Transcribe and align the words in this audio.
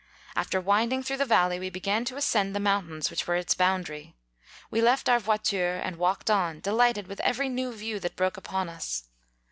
After 0.35 0.59
winding 0.59 1.03
through 1.03 1.17
the 1.21 1.25
valley, 1.27 1.59
we 1.59 1.69
began 1.69 2.05
to 2.05 2.15
ascend 2.17 2.55
the 2.55 2.59
mountains 2.59 3.11
which 3.11 3.27
were 3.27 3.35
its 3.35 3.53
boun 3.53 3.83
dary: 3.83 4.15
we 4.71 4.81
left 4.81 5.07
our 5.07 5.19
voiture^ 5.19 5.79
and 5.79 5.95
walked 5.97 6.31
on, 6.31 6.59
delighted 6.59 7.05
with 7.05 7.19
every 7.19 7.49
new 7.49 7.71
view 7.71 7.99
that 7.99 8.15
broke 8.15 8.35
upon 8.35 8.67
us. 8.67 9.03